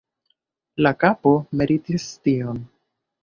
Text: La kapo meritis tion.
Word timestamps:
La 0.85 0.91
kapo 1.03 1.33
meritis 1.61 2.09
tion. 2.29 2.65